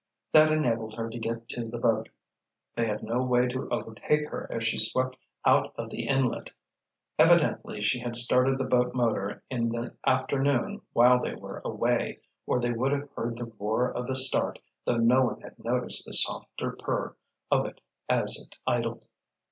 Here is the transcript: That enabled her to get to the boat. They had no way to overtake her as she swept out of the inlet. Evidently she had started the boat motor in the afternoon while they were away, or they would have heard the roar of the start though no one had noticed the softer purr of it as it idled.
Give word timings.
That 0.31 0.51
enabled 0.51 0.95
her 0.95 1.11
to 1.11 1.19
get 1.19 1.47
to 1.49 1.67
the 1.67 1.77
boat. 1.77 2.09
They 2.75 2.87
had 2.87 3.03
no 3.03 3.21
way 3.21 3.47
to 3.49 3.69
overtake 3.69 4.29
her 4.31 4.47
as 4.51 4.63
she 4.63 4.75
swept 4.79 5.21
out 5.45 5.75
of 5.77 5.91
the 5.91 6.07
inlet. 6.07 6.51
Evidently 7.19 7.81
she 7.81 7.99
had 7.99 8.15
started 8.15 8.57
the 8.57 8.65
boat 8.65 8.95
motor 8.95 9.43
in 9.51 9.69
the 9.69 9.95
afternoon 10.07 10.81
while 10.93 11.19
they 11.19 11.35
were 11.35 11.61
away, 11.63 12.21
or 12.47 12.59
they 12.59 12.71
would 12.73 12.93
have 12.93 13.11
heard 13.15 13.37
the 13.37 13.53
roar 13.59 13.91
of 13.91 14.07
the 14.07 14.15
start 14.15 14.57
though 14.85 14.97
no 14.97 15.21
one 15.23 15.41
had 15.41 15.63
noticed 15.63 16.07
the 16.07 16.15
softer 16.15 16.71
purr 16.71 17.15
of 17.51 17.67
it 17.67 17.79
as 18.09 18.35
it 18.37 18.55
idled. 18.65 19.05